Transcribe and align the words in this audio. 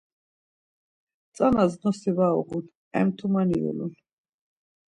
Tzanas 1.33 1.73
nosi 1.81 2.11
var 2.17 2.33
uğun 2.41 2.65
emtumani 2.99 3.57
yulun. 3.63 3.93